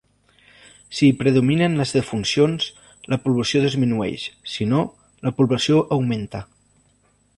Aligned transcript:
Si 0.99 1.09
hi 1.09 1.17
predominen 1.17 1.75
les 1.81 1.91
defuncions, 1.97 2.69
la 3.15 3.19
població 3.27 3.61
disminueix, 3.67 4.25
si 4.55 4.67
no, 4.73 4.81
la 5.29 5.35
població 5.43 5.85
augmenta. 5.99 6.43